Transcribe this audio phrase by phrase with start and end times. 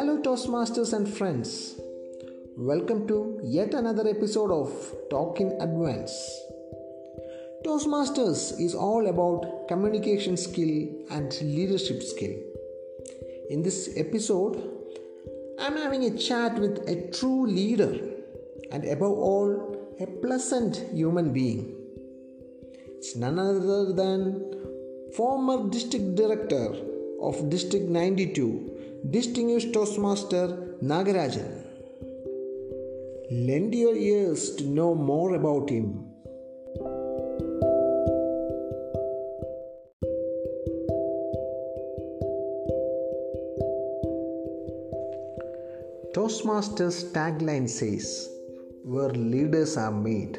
[0.00, 1.78] Hello, Toastmasters and friends.
[2.56, 4.70] Welcome to yet another episode of
[5.10, 6.14] Talk in Advance.
[7.66, 12.34] Toastmasters is all about communication skill and leadership skill.
[13.50, 14.56] In this episode,
[15.58, 17.92] I'm having a chat with a true leader
[18.72, 21.76] and, above all, a pleasant human being.
[22.86, 26.74] It's none other than former district director
[27.20, 28.69] of District 92,
[29.08, 31.64] distinguished Toastmaster Nagarajan.
[33.30, 36.06] Lend your ears to know more about him.
[46.12, 48.28] Toastmasters tagline says,
[48.84, 50.38] Where leaders are made.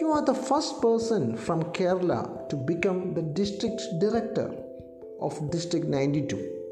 [0.00, 4.54] You are the first person from Kerala to become the district director
[5.20, 6.63] of District 92.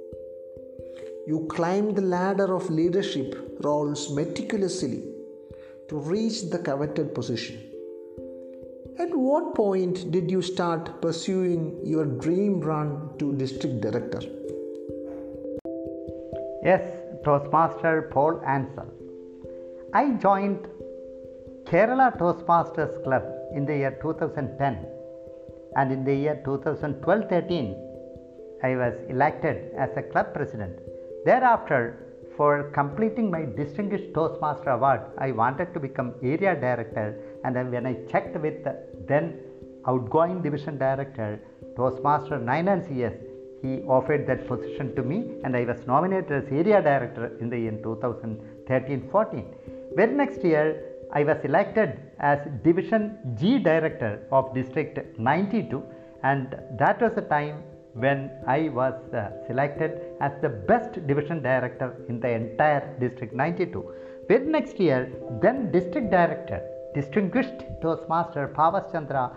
[1.24, 5.04] You climb the ladder of leadership roles meticulously
[5.88, 7.60] to reach the coveted position.
[8.98, 14.20] At what point did you start pursuing your dream run to district director?
[16.64, 16.82] Yes,
[17.24, 18.90] Toastmaster Paul Ansel.
[19.94, 20.66] I joined
[21.66, 23.22] Kerala Toastmasters Club
[23.54, 24.86] in the year 2010
[25.76, 27.76] and in the year 2012 13
[28.64, 30.91] I was elected as a club president.
[31.24, 31.82] Thereafter,
[32.36, 37.16] for completing my Distinguished Toastmaster Award, I wanted to become area director.
[37.44, 38.74] And then when I checked with the
[39.06, 39.38] then
[39.86, 41.40] outgoing division director,
[41.76, 43.14] Toastmaster Nainan CS,
[43.62, 47.58] he offered that position to me, and I was nominated as area director in the
[47.58, 49.54] year 2013 14.
[49.94, 55.82] Very next year, I was elected as Division G Director of District 92,
[56.24, 57.62] and that was the time
[57.94, 63.94] when I was uh, selected as the best division director in the entire District 92.
[64.28, 66.62] Very next year, then District Director,
[66.94, 69.32] Distinguished Toastmaster Pavas Chandra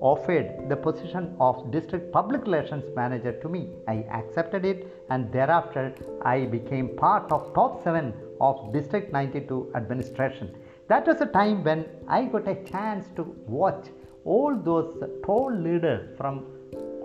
[0.00, 3.68] offered the position of District Public Relations Manager to me.
[3.86, 10.54] I accepted it, and thereafter I became part of top 7 of District 92 administration.
[10.88, 13.86] That was a time when I got a chance to watch
[14.24, 16.46] all those tall leaders from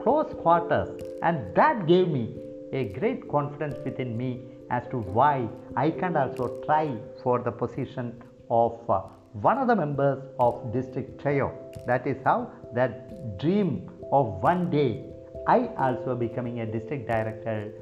[0.07, 0.89] close quarters,
[1.21, 2.25] and that gave me
[2.71, 4.29] a great confidence within me
[4.71, 9.01] as to why I can also try for the position of uh,
[9.47, 11.47] one of the members of district trio.
[11.87, 15.03] That is how that dream of one day
[15.45, 17.73] I also becoming a district director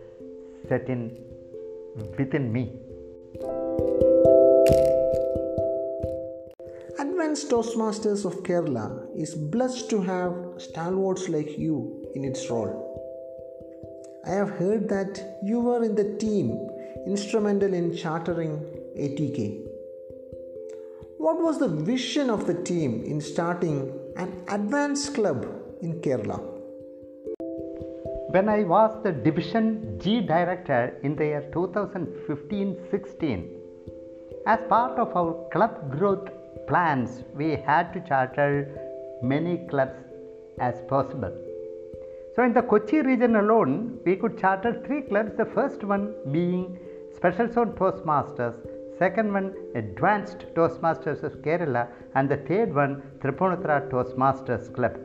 [0.68, 1.02] set in
[2.18, 2.64] within me.
[6.98, 12.74] Advanced Toastmasters of Kerala is blessed to have stalwarts like you in its role.
[14.26, 16.48] I have heard that you were in the team
[17.06, 18.54] instrumental in chartering
[18.98, 19.62] ATK.
[21.18, 23.78] What was the vision of the team in starting
[24.18, 25.46] an advanced club
[25.82, 26.40] in Kerala?
[28.36, 33.50] When I was the Division G Director in the year 2015 16,
[34.48, 36.30] as part of our club growth
[36.68, 38.52] plans, we had to charter
[39.22, 40.00] many clubs
[40.60, 41.45] as possible.
[42.36, 45.38] So, in the Kochi region alone, we could charter three clubs.
[45.38, 46.78] The first one being
[47.16, 48.56] Special Zone Toastmasters,
[49.00, 54.98] second one Advanced Toastmasters of Kerala, and the third one Tripunithura Toastmasters Club.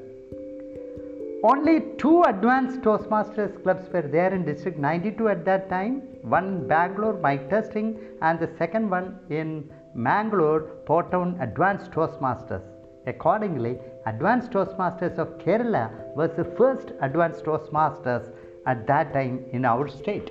[1.45, 6.03] Only two advanced Toastmasters clubs were there in District 92 at that time.
[6.23, 12.80] One in Bangalore, Mike testing, and the second one in Mangalore Port Town Advanced Toastmasters.
[13.11, 15.85] Accordingly, Advanced Toastmasters of Kerala
[16.17, 18.33] was the first Advanced Toastmasters
[18.67, 20.31] at that time in our state.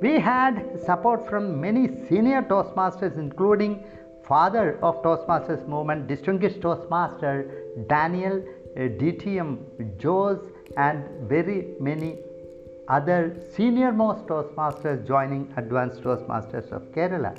[0.00, 3.84] We had support from many senior Toastmasters, including
[4.24, 7.34] father of Toastmasters movement, distinguished Toastmaster
[7.88, 8.42] Daniel
[8.76, 10.42] uh, DTM Jose,
[10.76, 12.18] and very many
[12.88, 17.36] other senior most Toastmasters joining Advanced Toastmasters of Kerala.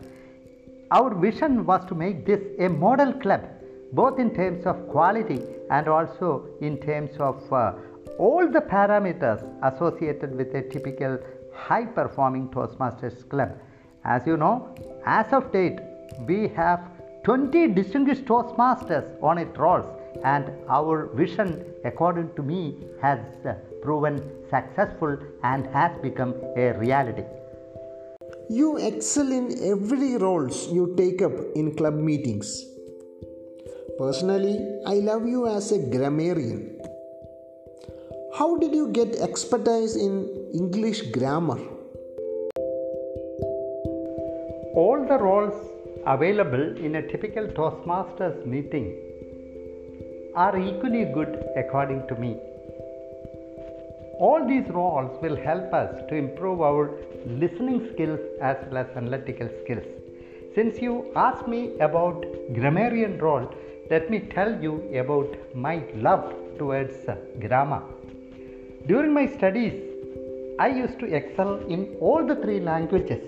[0.91, 3.43] Our vision was to make this a model club,
[3.99, 6.29] both in terms of quality and also
[6.61, 7.73] in terms of uh,
[8.17, 11.17] all the parameters associated with a typical
[11.53, 13.51] high performing Toastmasters club.
[14.03, 14.75] As you know,
[15.05, 15.79] as of date,
[16.27, 16.81] we have
[17.23, 19.85] 20 distinguished Toastmasters on its rolls,
[20.23, 27.23] and our vision, according to me, has uh, proven successful and has become a reality.
[28.49, 32.72] You excel in every roles you take up in club meetings.
[34.03, 34.55] Personally,
[34.85, 36.61] I love you as a grammarian.
[38.37, 40.13] How did you get expertise in
[40.61, 41.59] English grammar?
[44.81, 45.57] all the roles
[46.13, 48.87] available in a typical Toastmasters meeting
[50.35, 52.31] are equally good according to me.
[54.27, 56.85] All these roles will help us to improve our
[57.43, 59.85] listening skills as well as analytical skills.
[60.55, 62.25] Since you asked me about
[62.57, 63.47] grammarian role,
[63.89, 66.95] let me tell you about my love towards
[67.39, 67.81] grammar.
[68.87, 69.73] During my studies,
[70.59, 73.21] I used to excel in all the three languages,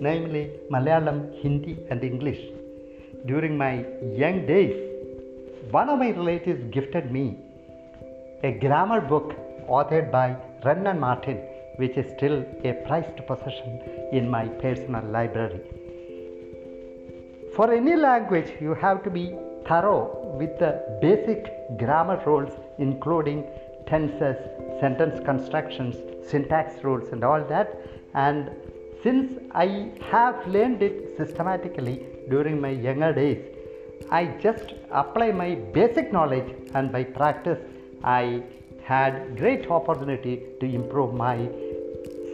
[0.00, 2.40] namely Malayalam, Hindi, and English.
[3.26, 3.84] During my
[4.22, 4.76] young days,
[5.70, 7.38] one of my relatives gifted me
[8.42, 9.34] a grammar book
[9.68, 11.38] authored by Wren Martin,
[11.76, 13.80] which is still a prized possession
[14.12, 15.60] in my personal library.
[17.54, 19.34] For any language, you have to be
[19.68, 20.02] thorough
[20.40, 20.72] with the
[21.02, 21.40] basic
[21.78, 23.44] grammar rules, including
[23.86, 24.36] tenses,
[24.80, 25.96] sentence constructions,
[26.30, 27.68] syntax rules, and all that.
[28.14, 28.50] And
[29.02, 31.96] since I have learned it systematically
[32.28, 33.40] during my younger days,
[34.10, 37.58] I just apply my basic knowledge and by practice
[38.02, 38.42] I
[38.82, 41.48] had great opportunity to improve my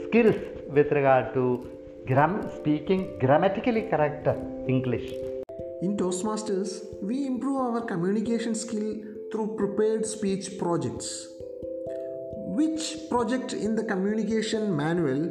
[0.04, 0.36] skills
[0.68, 1.44] with regard to
[2.06, 4.28] gram- speaking grammatically correct
[4.68, 5.33] English.
[5.84, 6.70] In Toastmasters,
[7.02, 8.94] we improve our communication skill
[9.30, 11.08] through prepared speech projects.
[12.58, 15.22] Which project in the communication manual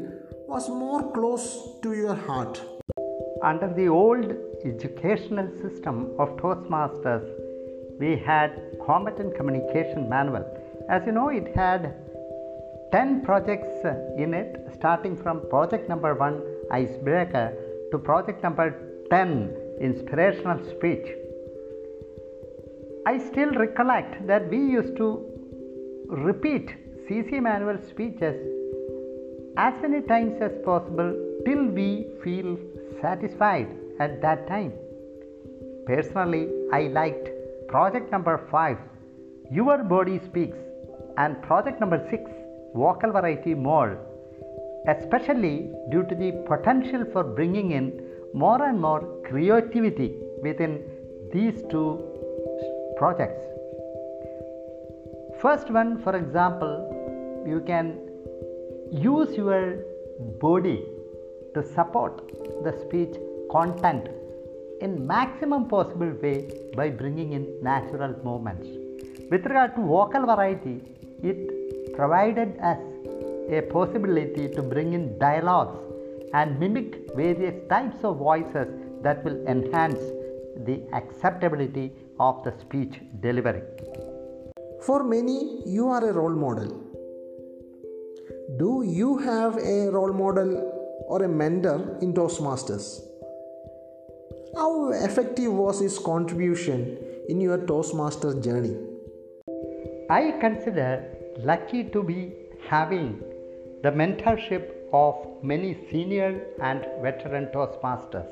[0.48, 1.46] was more close
[1.82, 2.62] to your heart?
[3.42, 7.26] Under the old educational system of Toastmasters,
[8.00, 8.52] we had
[8.86, 10.46] competent communication manual.
[10.88, 11.96] As you know, it had
[12.92, 13.74] 10 projects
[14.20, 17.48] in it, starting from project number 1, icebreaker,
[17.92, 18.68] to project number
[19.10, 21.08] 10, inspirational speech.
[23.06, 25.08] I still recollect that we used to
[26.08, 26.70] repeat
[27.08, 28.36] CC manual speeches
[29.58, 31.12] as many times as possible
[31.46, 32.58] till we feel
[33.02, 33.68] satisfied
[34.00, 34.74] at that time.
[35.86, 37.30] Personally, I liked
[37.68, 38.78] project number 5,
[39.52, 40.58] Your Body Speaks,
[41.18, 42.32] and project number 6,
[42.74, 44.00] Vocal Variety More,
[44.88, 50.82] especially due to the potential for bringing in more and more creativity within
[51.32, 51.88] these two
[52.98, 53.44] projects.
[55.42, 58.00] First one, for example, you can
[58.92, 59.84] use your
[60.40, 60.86] body
[61.54, 62.22] to support
[62.64, 63.16] the speech
[63.52, 64.08] content
[64.82, 68.68] in maximum possible way by bringing in natural movements.
[69.30, 70.82] With regard to vocal variety,
[71.22, 72.80] it provided us
[73.50, 75.93] a possibility to bring in dialogues
[76.34, 78.68] and mimic various types of voices
[79.02, 80.00] that will enhance
[80.68, 83.64] the acceptability of the speech delivery.
[84.86, 86.70] For many, you are a role model.
[88.58, 90.74] Do you have a role model
[91.08, 93.02] or a mentor in Toastmasters.
[94.56, 96.98] How effective was his contribution
[97.30, 98.76] in your Toastmasters journey?
[100.10, 102.34] I consider lucky to be
[102.70, 103.22] having
[103.84, 105.16] the mentorship of
[105.52, 106.32] many senior
[106.62, 108.32] and veteran Toastmasters.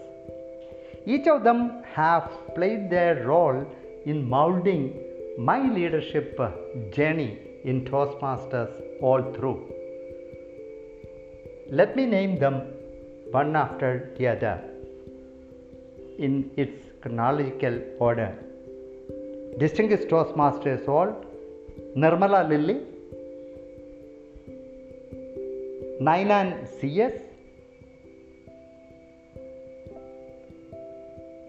[1.05, 3.65] Each of them have played their role
[4.05, 4.83] in molding
[5.37, 6.39] my leadership
[6.95, 9.59] journey in Toastmasters all through.
[11.79, 12.55] Let me name them
[13.31, 14.55] one after the other
[16.17, 18.31] in its chronological order.
[19.57, 21.09] Distinguished Toastmasters all
[21.95, 22.81] Nirmala Lilly,
[26.07, 27.13] Nainan CS,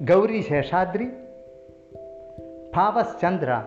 [0.04, 1.10] Gauri Sheshadri,
[2.74, 3.66] Pavas Chandra,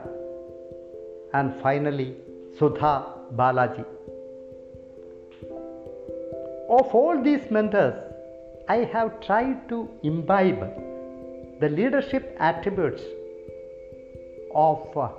[1.33, 2.15] and finally
[2.59, 2.93] Sudha
[3.35, 3.83] Balaji.
[6.69, 7.95] Of all these mentors,
[8.69, 10.69] I have tried to imbibe
[11.61, 13.01] the leadership attributes
[14.53, 15.11] of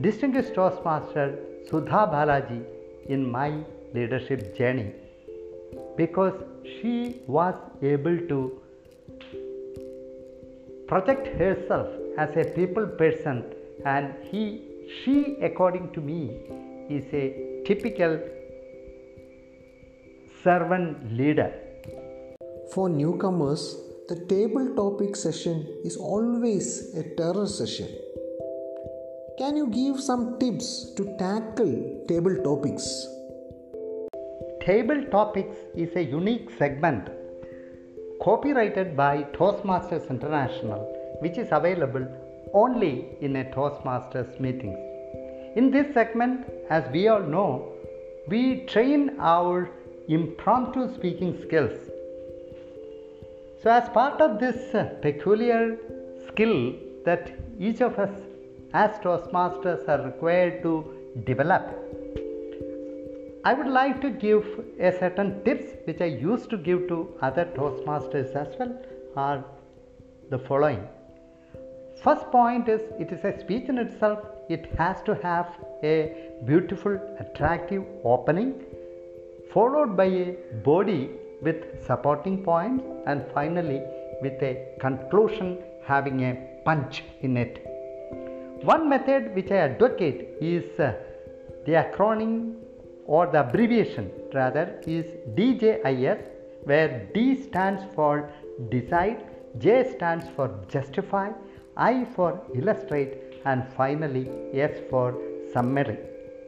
[0.00, 2.64] distinguished Toastmaster Sudha Balaji
[3.08, 3.52] in my
[3.94, 4.92] leadership journey
[5.96, 6.34] because
[6.74, 8.38] she was able to
[10.88, 13.44] project herself as a people person
[13.84, 14.42] and he
[14.98, 16.20] she according to me
[16.90, 18.18] is a typical
[20.42, 21.52] servant leader.
[22.72, 23.76] For newcomers,
[24.08, 27.88] the table topic session is always a terror session.
[29.38, 33.13] Can you give some tips to tackle table topics?
[34.64, 37.10] Table Topics is a unique segment
[38.22, 40.80] copyrighted by Toastmasters International,
[41.20, 42.06] which is available
[42.54, 44.78] only in a Toastmasters meetings.
[45.54, 47.74] In this segment, as we all know,
[48.28, 49.68] we train our
[50.08, 51.78] impromptu speaking skills.
[53.62, 55.76] So, as part of this peculiar
[56.28, 56.72] skill
[57.04, 58.18] that each of us
[58.72, 60.72] as Toastmasters are required to
[61.26, 61.83] develop,
[63.48, 64.44] I would like to give
[64.80, 68.72] a certain tips which I used to give to other Toastmasters as well
[69.16, 69.44] are
[70.30, 70.88] the following.
[72.02, 75.46] First point is it is a speech in itself, it has to have
[75.82, 78.54] a beautiful, attractive opening,
[79.52, 81.10] followed by a body
[81.42, 83.82] with supporting points and finally
[84.22, 86.34] with a conclusion having a
[86.64, 87.58] punch in it.
[88.62, 90.94] One method which I advocate is uh,
[91.66, 92.54] the acronym
[93.06, 95.06] or the abbreviation rather is
[95.36, 96.22] DJIS
[96.64, 98.30] where D stands for
[98.70, 99.24] decide,
[99.58, 101.30] J stands for justify,
[101.76, 105.14] I for illustrate and finally S for
[105.52, 105.98] summary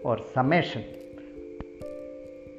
[0.03, 0.85] or summation.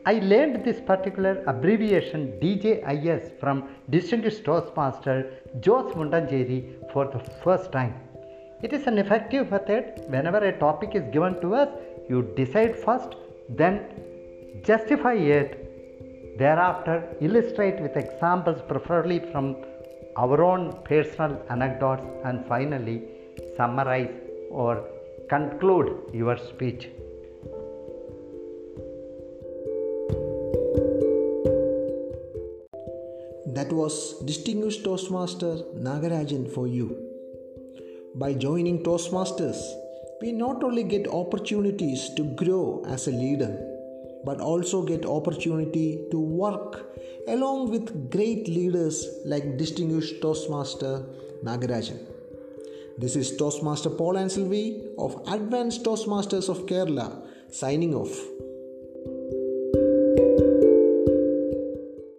[0.05, 5.33] I learned this particular abbreviation DJIS from distinguished Toastmaster
[5.65, 7.93] Jose Mundanjeri for the first time.
[8.61, 11.69] It is an effective method whenever a topic is given to us,
[12.09, 13.15] you decide first,
[13.49, 19.55] then justify it, thereafter illustrate with examples, preferably from
[20.17, 23.03] our own personal anecdotes, and finally
[23.55, 24.13] summarize
[24.49, 24.83] or
[25.29, 26.89] conclude your speech.
[33.47, 36.95] That was distinguished Toastmaster Nagarajan for you.
[38.13, 39.57] By joining Toastmasters,
[40.21, 43.55] we not only get opportunities to grow as a leader,
[44.25, 46.85] but also get opportunity to work
[47.27, 51.05] along with great leaders like distinguished Toastmaster
[51.43, 51.99] Nagarajan.
[52.97, 58.19] This is Toastmaster Paul Anselvi of Advanced Toastmasters of Kerala signing off.